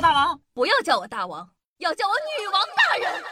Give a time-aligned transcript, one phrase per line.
[0.00, 3.22] 大王，不要叫我大王，要叫我女王大人。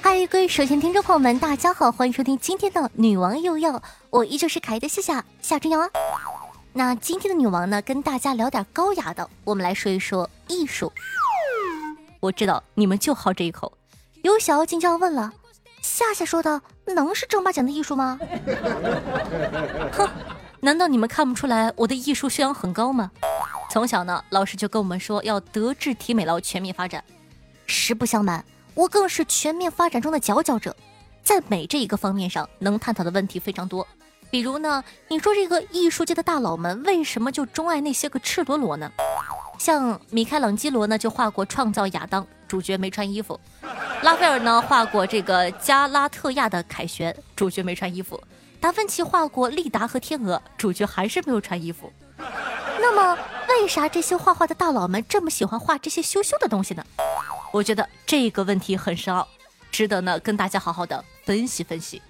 [0.00, 3.72] 嗨，各位首先听众朋友们，大家好，欢迎收听今天的《女王又要》，
[4.10, 5.90] 我依旧是可爱的夏夏夏春瑶啊。
[6.72, 10.92] 那今天的女王呢，跟大家聊点高雅的，我们来说一说艺术。
[12.20, 13.72] 我知道你们就好这一口，
[14.22, 15.32] 有小妖精就要问了：
[15.82, 18.20] 夏夏说的能是正八经的艺术吗？
[19.92, 20.08] 哼，
[20.62, 23.10] 难道你们看不出来我的艺术修养很高吗？
[23.70, 27.02] 从小呢，老师就跟我们说要德智体美劳全面发展。
[27.66, 28.44] 实不相瞒，
[28.74, 30.76] 我更是全面发展中的佼佼者，
[31.22, 33.86] 在美这一个方面上，能探讨的问题非常多。
[34.30, 38.90] 比如呢，你说这个艺术界的大佬们为什么就钟爱那些个赤裸裸呢？
[39.58, 43.34] 像米开朗基罗呢，就画过《创造亚当》，主角没穿衣服；
[44.02, 48.16] 拉斐尔呢，画过这个加拉特亚的凯旋，主角没穿衣服；
[48.60, 51.90] 达芬奇画过利达和天鹅，主角还是没有穿衣服。
[52.78, 56.84] 那么，为啥这些画画的大佬们这么喜欢画这些羞羞的东西呢？
[57.52, 59.26] 我觉得这个问题很深奥，
[59.72, 62.02] 值得呢跟大家好好的分析分析。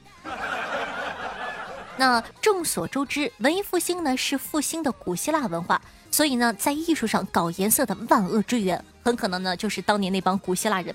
[1.96, 5.80] 那众所周知，文艺复兴呢是复兴的古希腊文化。
[6.10, 10.92] 所以呢，在艺术上搞颜色的万恶之源，很可能呢就是当年那帮古希腊人。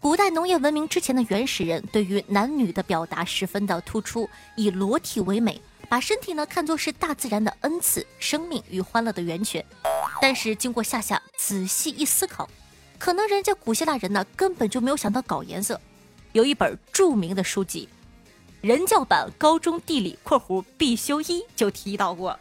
[0.00, 9.62] 古代农业文明之前的原始人，对于男女的表达十分的突出，以裸体为美，把身体呢看作是大自然的恩赐、生命与欢乐的源泉。
[10.18, 12.48] 但是经过夏夏仔细一思考，
[12.98, 15.78] 可能人家古希腊人呢根本就没有想到搞颜色。
[16.32, 17.86] 有一本著名的书籍
[18.66, 22.38] 《人教版高中地理（括弧必修一》》就提到过。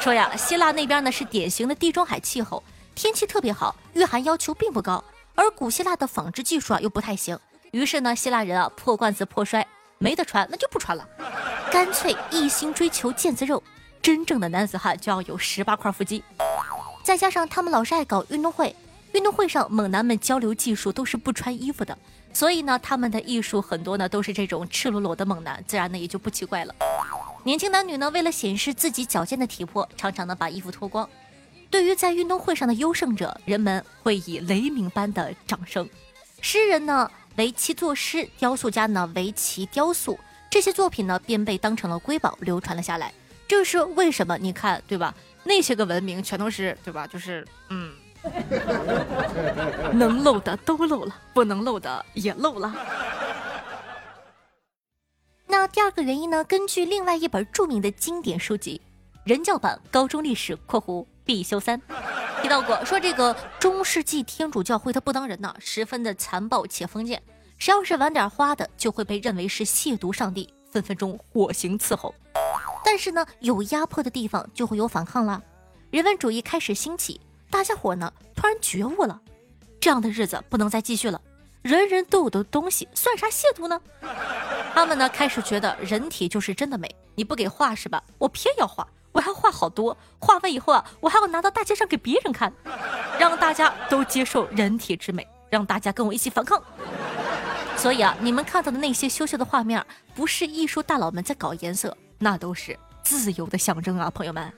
[0.00, 2.60] 说呀，希腊那边呢是典型的地中海气候，
[2.96, 5.04] 天气特别好，御寒要求并不高。
[5.34, 7.38] 而古希腊的纺织技术啊又不太行，
[7.70, 9.66] 于是呢，希腊人啊破罐子破摔，
[9.98, 11.06] 没得穿那就不穿了，
[11.70, 13.62] 干脆一心追求腱子肉。
[14.02, 16.24] 真正的男子汉就要有十八块腹肌，
[17.04, 18.74] 再加上他们老是爱搞运动会，
[19.12, 21.96] 运动会上猛男们交流技术都是不穿衣服的，
[22.32, 26.74] 所以呢，他们的艺术很多呢都是这种赤裸裸的猛男，自然呢也就不奇怪了。
[27.44, 31.08] 年轻男女呢，为了显示自己矫健的体魄，常常呢把衣服脱光。
[31.72, 35.88] 对于在运动会上的优胜者，人们会以雷鸣般的掌声。
[36.42, 43.10] 诗人呢为其作诗，雕塑家呢为其雕塑，这些作品呢便被当成了瑰宝流传了下来。
[43.48, 44.36] 这是为什么？
[44.36, 45.14] 你看，对吧？
[45.44, 47.06] 那些个文明全都是，对吧？
[47.06, 47.94] 就是嗯，
[49.94, 52.74] 能漏的都漏了，不能漏的也漏了。
[55.46, 56.44] 那第二个原因呢？
[56.44, 58.78] 根据另外一本著名的经典书籍
[59.24, 61.80] 《人教版高中历史（括弧必修三）》
[62.42, 67.22] 提到过，说这个中世纪天主教会他不当人呢，十分的残暴且封建，
[67.58, 72.14] 谁要是玩点花的，就会被认为是亵渎上帝，分分钟火刑伺候。
[72.84, 75.40] 但是呢，有压迫的地方就会有反抗啦，
[75.90, 79.20] 人文主义开始兴起，大家伙呢突然觉悟了，
[79.80, 81.20] 这样的日子不能再继续了。
[81.62, 83.80] 人人都有的东西算啥亵渎呢？
[84.74, 88.02] 他们呢开始觉得人体就是真的美，你不给画是吧？
[88.18, 92.52] 我偏要画，我还要画好多，画完以后啊，我还要拿到大街上给别人看，
[93.18, 96.60] 让大家都接受人体之美，让大家跟我一起反抗。
[97.76, 99.84] 所以啊，你们看到的那些羞羞的画面，
[100.14, 104.52] 不是艺术大佬们在搞颜色，那都是自由的象征啊，朋友们。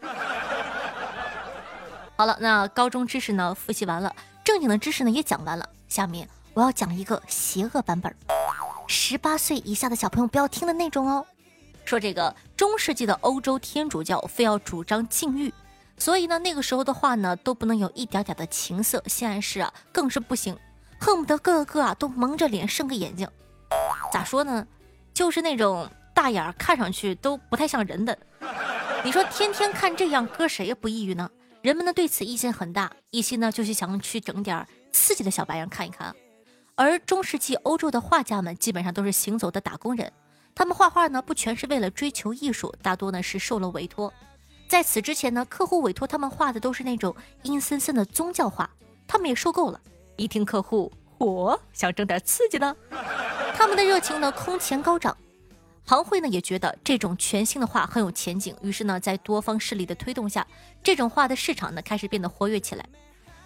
[2.16, 6.28] 好了，那高中知识呢复习完了，正经的知识呢也讲完了，下面。
[6.52, 8.14] 我要讲一个邪恶版本，
[8.86, 11.26] 十八岁以下的小朋友不要听的那种哦。
[11.84, 15.52] 说这个中世纪的欧洲天主教非要主张禁欲，
[15.98, 20.56] 所以呢那个时候的话呢都不能有一点点的情色性暗示啊，更是不行，
[20.98, 23.28] 恨不得个个啊都蒙着脸生个眼睛。
[24.12, 24.66] 咋说呢？
[25.12, 28.18] 就是那种大眼儿看上去都不太像人的。
[29.04, 31.30] 你说天天看这样，搁谁也不抑郁呢？
[31.62, 36.14] 人们呢对此意见很大，一心呢就是想去整点刺激的小白样看一看。
[36.74, 40.12] 而中世纪欧洲的画家们基本上都是行走的打工人，
[40.54, 44.12] 他们画画呢不全是为了追求艺术，大多呢是受了委托。
[44.68, 48.68] 在此之前呢，客户委托他们画的都是那种阴森森的宗教画，
[49.06, 49.80] 他们也受够了。
[50.16, 52.76] 一听客户我，想整点刺激的，
[53.56, 55.16] 他们的热情呢空前高涨。
[55.84, 60.46] 行会呢也觉得这种全新的画很有前景，于是呢在多方势力的推动下，
[60.82, 62.88] 这种画的市场呢开始变得活跃起来。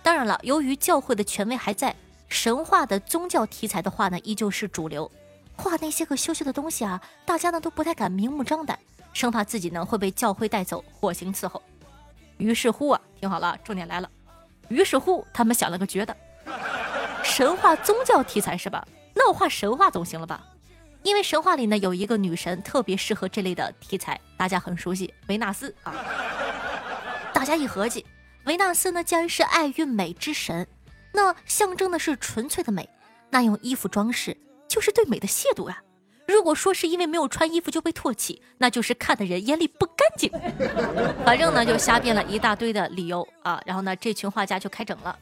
[0.03, 1.95] 当然了，由于教会的权威还在。
[2.31, 5.11] 神话的宗教题材的话呢，依旧是主流。
[5.59, 8.79] 画那些个羞羞的东西啊，大家呢都不太敢明目张胆，
[9.13, 11.61] 生怕自己呢会被教会带走，火刑伺候。
[12.39, 14.09] 于是乎啊，听好了，重点来了。
[14.69, 16.17] 于是乎，他们想了个绝的，
[17.25, 18.87] 神话宗教题材是吧？
[19.15, 20.41] 那我画神话总行了吧？
[21.03, 25.93] 因为神话里呢有一个女神特别适合这类的题材，大家很熟悉，维纳斯啊。
[27.33, 28.07] 大家一合计，
[28.45, 30.67] 维纳斯呢既然是爱与美之神，
[31.13, 32.89] 那象征的是纯粹的美，
[33.31, 34.37] 那用衣服装饰
[34.69, 35.83] 就是对美的亵渎啊！
[36.27, 40.31] 如果说是因为没有穿衣服就被唾弃，那就是看的人眼里不干净。
[41.25, 45.19] 反正呢，就瞎编了一大堆的理由啊，然后呢，这群画家就开整了。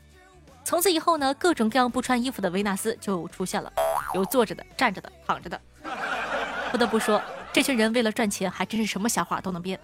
[0.64, 3.72] 从此以后呢，各种各样不穿衣服的维纳斯就出现了，
[4.14, 5.60] 有坐着的、站着的、躺着的。
[6.72, 7.22] 不得不说，
[7.52, 9.78] 这群人为了赚钱，还真是什么瞎话都能编。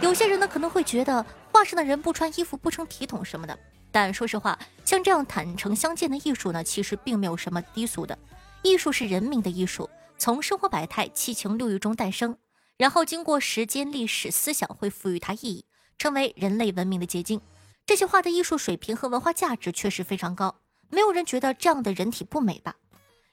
[0.00, 3.58] 有些人呢可能会觉得画上的人不穿衣服不成体统什么的，
[3.94, 8.18] 但说实话，像这样坦诚相见的艺术呢，其实并没有什么低俗的。
[8.64, 9.88] 艺术是人民的艺术，
[10.18, 12.36] 从生活百态、七情六欲中诞生，
[12.76, 15.64] 然后经过时间、历史、思想，会赋予它意义，
[15.96, 17.40] 成为人类文明的结晶。
[17.86, 20.56] 这些画的艺术水平和文化价值确实非常高，
[20.90, 22.74] 没有人觉得这样的人体不美吧？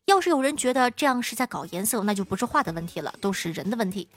[0.06, 4.08] 要是有人觉得这样是在搞颜色，那就不是画的问题了，都是人的问题。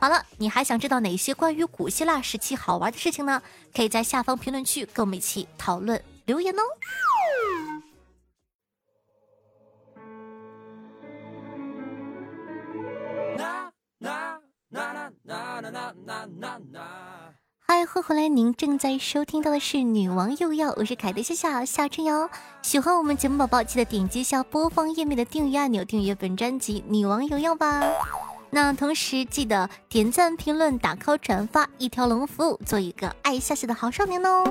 [0.00, 3.42] 好了，你还想知道哪些关于古希腊时期好玩的事情呢？
[3.76, 6.62] 可以在下方评论区跟我们一起讨论留言哦。
[17.58, 18.26] 嗨，欢迎回来！
[18.28, 22.30] 您正在收听到的是《女王又要》，我是凯德夏夏夏春瑶。
[22.62, 27.84] 喜欢我们节目宝宝，记得点击一下播放页面的订阅按钮，订阅本专辑《女王又要》吧。
[28.52, 34.44] 那同时记得点赞、评论、打 call、转发，一条龙服务，做一个爱夏夏的好少年哦。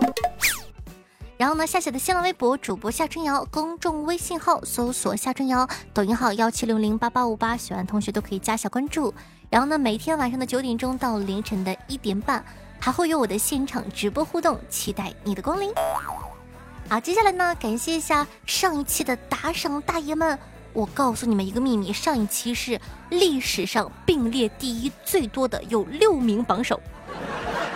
[1.38, 9.14] 然后呢，夏夏的新浪微博主播夏春瑶，公众微信号搜索夏春瑶，抖音号幺七六零八八五八，喜欢同学都可以加下关注。
[9.50, 12.44] 然后呢，每天晚上的九点钟到凌晨的一点半，
[12.80, 15.74] 还会有我的现场直播互动，期待你的光临。
[16.90, 20.38] 好，接下来呢，感谢一下上一期的打赏大爷们。
[20.74, 22.80] 我告诉你们一个秘密，上一期是
[23.10, 26.80] 历史上并列第一最多的，有六名榜首。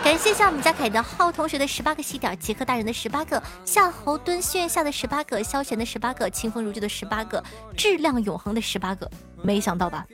[0.02, 7.42] 感谢一下我们家凯的浩同学的十八个喜点，杰克大人的十八个，夏侯惇心愿下的十八个，萧玄的十八个，清风如旧的十八个，
[7.74, 9.10] 质量永恒的十八个，
[9.42, 10.06] 没想到吧？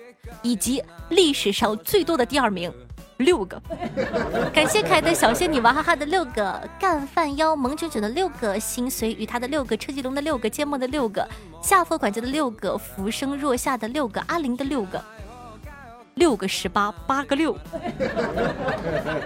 [0.42, 2.72] 以及历史上最多的第二名，
[3.20, 3.60] 六个。
[4.52, 11.26] 感谢凯的小仙女娃哈哈的六个，干饭妖萌卷卷的六个，心随与他的六个，车继龙的六个，芥末的六个，
[11.62, 15.02] 下佛管家的六个，浮生若下的六个，阿玲的六个。
[16.14, 17.56] 六个十八，八个六，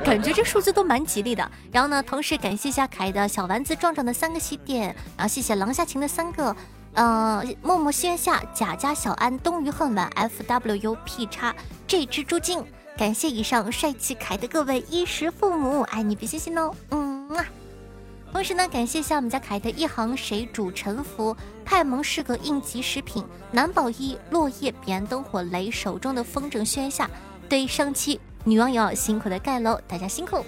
[0.05, 1.51] 感觉这数字都蛮吉利的。
[1.73, 6.55] 然后呢，同时感谢一下凯的小丸子壮壮的三个喜点，然后谢谢狼下情的三个，
[6.93, 11.53] 呃，默默心愿下贾家小安冬鱼恨晚 f w u p 叉
[11.85, 12.63] 这只猪精，
[12.97, 17.45] 感谢以上帅气凯的各位衣食父母，爱你比心心哦，嗯啊。
[18.31, 27.11] 同时呢，感谢一下我们家凯的一行水煮沉浮，派蒙是个应急食品，南宝一落叶彼岸灯火雷手中的风筝宣下，
[27.49, 30.45] 对上期女网友辛苦的盖楼，大家辛苦。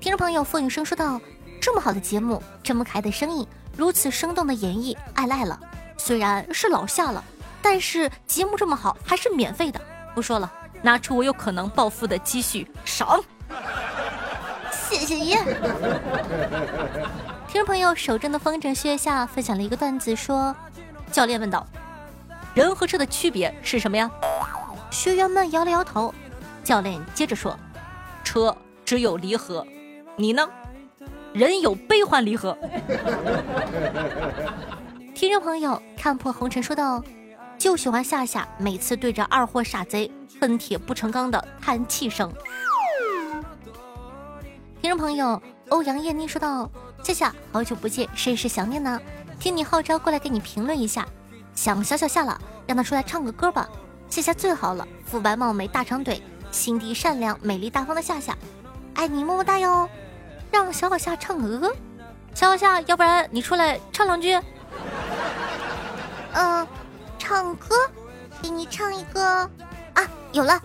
[0.00, 1.20] 听众朋友风雨声说道
[1.60, 3.46] ：“这么好的节目，这么可爱的声音，
[3.76, 5.60] 如此生动的演绎，爱赖了。
[5.98, 7.22] 虽然是老夏了，
[7.60, 9.78] 但是节目这么好，还是免费的。
[10.14, 10.50] 不说了，
[10.86, 13.20] 拿出我有可能暴富的积蓄，赏。”
[14.70, 15.36] 谢谢爷。
[17.48, 20.54] 听众朋友手中的风筝靴下分享了一个段子，说：
[21.10, 21.66] 教练问道，
[22.54, 24.08] 人和车的区别是什么呀？
[24.88, 26.14] 学员们摇了摇头。
[26.62, 27.58] 教练接着说，
[28.22, 29.66] 车只有离合，
[30.14, 30.48] 你呢？
[31.32, 32.56] 人有悲欢离合。
[35.16, 37.02] 听众朋友看破红尘说道，
[37.58, 40.08] 就喜欢夏夏每次对着二货傻贼
[40.40, 42.32] 恨铁不成钢的叹气声。
[44.80, 46.70] 听众朋友欧阳艳妮说道
[47.02, 49.00] ：“夏夏，好久不见，甚是想念呢。
[49.40, 51.06] 听你号召过来给你评论一下，
[51.54, 53.68] 想小小夏了，让他出来唱个歌吧。
[54.08, 58.36] 夏夏最好了，肤白貌美大长腿，心地善良美丽大方的夏夏，
[58.94, 59.88] 爱你么么哒哟。
[60.52, 61.74] 让小小夏唱个歌，
[62.34, 64.38] 小小夏，要不然你出来唱两句。
[66.32, 66.66] 嗯，
[67.18, 67.74] 唱歌，
[68.40, 69.50] 给你唱一个，
[70.32, 70.60] 有了。”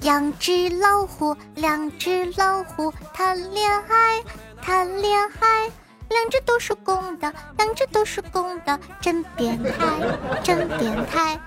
[0.00, 4.22] 两只老虎，两只老虎谈恋爱，
[4.60, 5.70] 谈恋爱，
[6.10, 9.86] 两只都是公的，两只都是公的，真变态，
[10.44, 11.40] 真变态。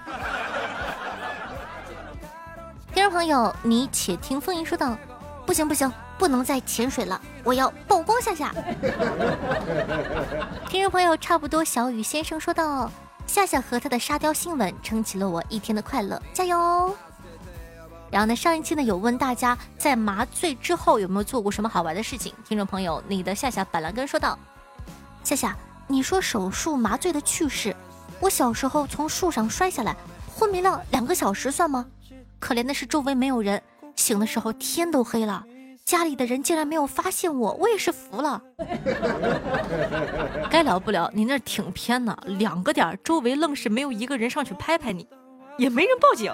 [2.91, 4.98] 听众朋友，你且听风吟说道
[5.46, 8.51] ：“不行不行，不能再潜水了，我要曝光夏夏。
[10.67, 12.91] ”听众朋友，差不多小雨先生说道
[13.27, 16.93] ：“夏夏和他的沙雕新闻撑起了我一天的快乐，加油！”
[18.11, 22.33] 然后呢，上一期呢有问大家在麻醉之后有没有做过什么好玩的事情？
[22.47, 24.37] 听众朋友，你的夏夏板蓝根说道
[25.23, 25.55] ：“夏夏，
[25.87, 27.75] 你说手术麻醉的趣事，
[28.19, 29.95] 我小时候从树上摔下来，
[30.35, 31.85] 昏迷了两个小时算吗？
[32.39, 33.61] 可怜的是周围没有人，
[33.95, 35.43] 醒的时候天都黑了，
[35.85, 38.41] 家里的人竟然没有发现我，我也是服了。
[40.49, 45.07] 该聊不聊，你那挺偏呢，两个点，周围愣是没有一个人上去拍拍你，
[45.57, 46.33] 也没人报警。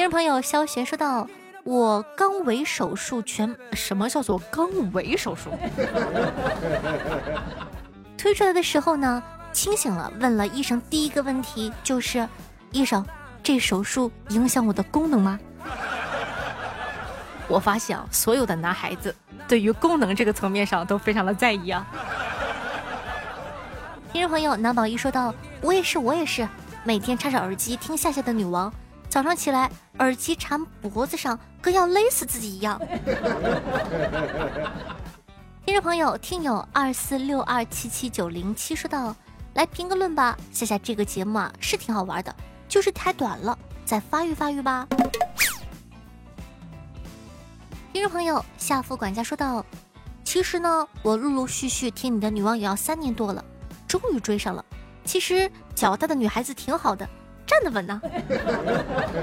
[0.00, 1.28] 听众朋友萧璇说道
[1.62, 5.50] ：“我肛尾手术全，什么叫做肛尾手术？
[8.16, 12.26] 推出来的时候呢，清醒了，问了医生第一个问题就是：
[12.72, 13.04] 医生，
[13.42, 15.38] 这手术影响我的功能吗？
[17.46, 19.14] 我发现啊，所有的男孩子
[19.46, 21.86] 对于功能这个层面上都非常的在意啊。
[24.14, 26.48] 听众朋友南宝一说道：“我也是，我也是，
[26.84, 28.72] 每天插着耳机听夏夏的女王。”
[29.10, 32.80] 早上起来，耳机缠脖子上，跟要勒死自己一样。
[35.66, 39.14] 听众朋友，听友二四六二七七九零七说道
[39.54, 42.32] ：“来评个论吧，夏夏这个节目啊是挺好玩的，
[42.68, 44.86] 就是太短了，再发育发育吧。”
[47.92, 49.66] 听众朋友，夏副管家说道
[50.22, 53.44] ：“其实呢，我陆陆续续听你的女王也要三年多了，
[53.88, 54.64] 终于追上了。
[55.04, 57.08] 其实脚大的女孩子挺好的。”
[57.50, 58.00] 站得稳呢。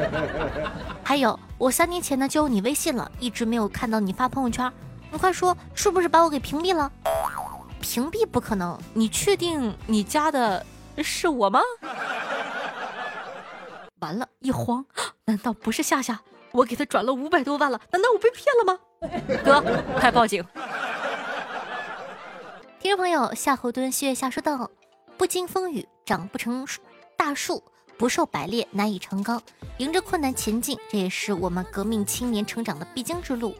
[1.02, 4.70] 还有，我三年前呢就有你微信了，一直没有看到你发朋友圈。
[5.10, 6.92] 你快说，是不是把我给屏蔽了？
[7.80, 10.66] 屏蔽不可能，你确定你加的
[10.98, 11.62] 是我吗？
[14.00, 14.86] 完了，一慌，
[15.24, 16.20] 难道不是夏夏？
[16.52, 18.78] 我给他转了五百多万了，难道我被骗了吗？
[19.46, 19.64] 哥，
[19.98, 20.44] 快报警！
[22.80, 24.70] 听众朋友，夏侯惇七月下说道：
[25.18, 26.68] 不经风雨长不成
[27.16, 27.64] 大树。
[27.98, 29.42] 不受百炼，难以成钢。
[29.78, 33.56] 迎着困难前进，这也是我们革命青年成长的必经之路。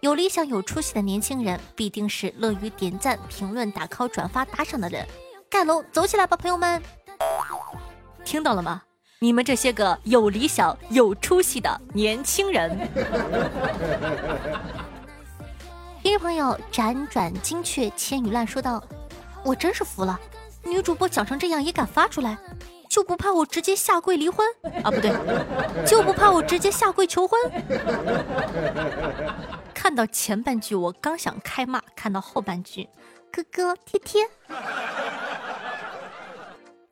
[0.00, 5.06] 有理想、有出息的年轻人，必定是乐于点赞、评论、打 call、转发、打赏的人。
[5.48, 6.82] 盖楼，走起来吧，朋友们！
[8.24, 8.82] 听到了吗？
[9.20, 12.76] 你们这些个有理想、有出息的年轻人。
[16.02, 18.82] 听众朋友辗转金雀千语烂说道
[19.46, 20.18] ：“我真是服了，
[20.64, 22.36] 女主播讲成这样也敢发出来。”
[22.92, 24.46] 就不怕我直接下跪离婚
[24.84, 24.90] 啊？
[24.90, 25.10] 不对，
[25.86, 27.40] 就不怕我直接下跪求婚。
[29.72, 32.86] 看到前半句，我刚想开骂；看到后半句，
[33.32, 34.28] 哥哥贴贴。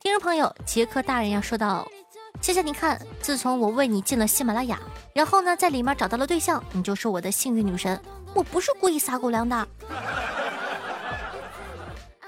[0.00, 1.86] 听众朋友，杰克大人要说到，
[2.40, 4.80] 谢谢你看，自从我为你进了喜马拉雅，
[5.12, 8.00] 然后呢，在里面找到了对象，你就是我的幸运女神。
[8.32, 9.68] 我不是故意撒狗粮的。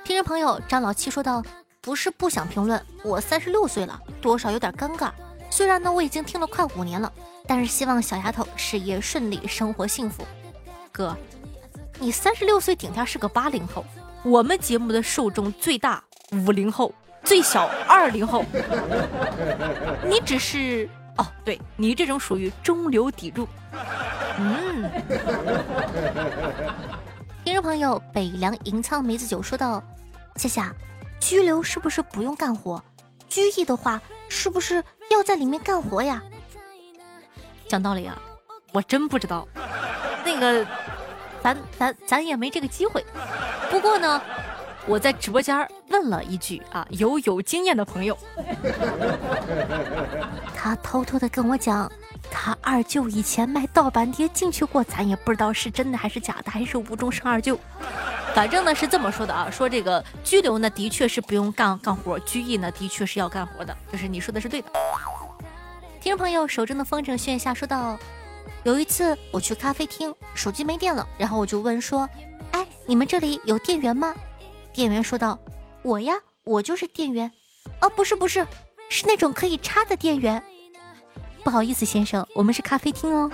[0.05, 1.43] 听众朋友，张老七说道。
[1.83, 5.11] 不是不想评论，我三十六岁了，多少有点尴尬。
[5.51, 7.12] 虽然呢，我已经听了快五年了，
[7.45, 10.25] 但是希望小丫头事业顺利，生活幸福。
[10.93, 11.17] 哥，
[11.99, 13.85] 你三十六岁顶天是个八零后，
[14.23, 18.45] 我们节目的受众最大五零后，最小二零后。
[20.07, 23.49] 你只是哦，对你这种属于中流砥柱。
[24.39, 24.89] 嗯。
[27.45, 29.83] 听众朋友北凉银仓梅子酒说道
[30.39, 30.73] ：“夏夏。”
[31.23, 32.83] 拘留是不是不用干活？
[33.29, 36.21] 拘役的话，是不是要在里面干活呀？
[37.69, 38.21] 讲道理啊，
[38.73, 39.47] 我真不知道。
[40.25, 40.67] 那个，
[41.41, 43.05] 咱咱咱也没这个机会。
[43.71, 44.21] 不过呢，
[44.85, 48.19] 我在直播间问了一句啊，有有经验的朋友，
[50.57, 51.91] 他偷偷的跟我讲，
[52.33, 57.57] 他二舅以前卖盗版碟进去过，咱也不知道是真的还是假的，还是无中生二舅。
[58.35, 64.71] 反正呢是这么说的啊，说这个拘留呢的确是不用干干活，拘役呢的确是要干活的，就是你说的是对的。
[66.01, 67.99] 听众朋友手中的风筝炫下说道：
[68.65, 72.09] 有一次我去咖啡厅，手机没电了，然后我就问说，
[72.53, 74.15] 哎，你们这里有电源吗？
[74.73, 75.39] 店员说道：
[75.83, 77.31] 我呀，我就是店员。
[77.81, 78.47] 哦，不是不是，
[78.89, 80.43] 是那种可以插的电源。
[81.45, 83.31] 不好意思先生，我们是咖啡厅哦。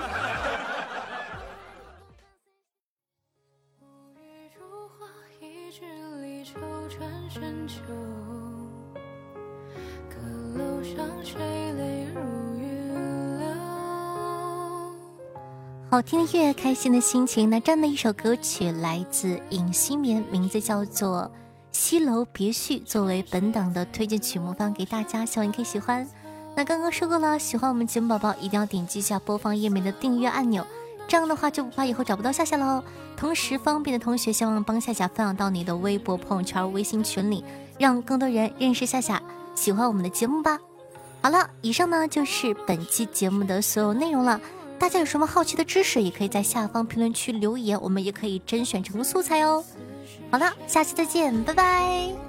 [15.90, 17.49] 好听的乐，开心的心情。
[17.49, 21.23] 那这样的一首歌曲来自尹新棉，名字叫做
[21.73, 26.07] 《西楼别绪》，作为本档的推荐曲目放给大家，希望你可以喜欢。
[26.54, 30.62] 那刚刚说过了，喜欢我们节目宝宝一定要点击一下播放页面的订阅按钮，
[31.09, 32.85] 这样的话就不怕以后找不到夏夏喽。
[33.16, 37.42] 同时，方便的同学希望帮夏夏分享到你的微博、朋友圈、微信群里，
[37.78, 39.23] 让更多人认识夏夏，
[39.54, 40.59] 喜欢我们的节目吧。
[41.23, 44.38] 好了，以上呢就是本期节目的所有内容了。
[44.78, 49.64] 大家有什么好奇的知识，也可以在下方评论区留言，我们也可以甄选成素材哦。
[50.30, 52.27] 好了，下期再见，拜拜。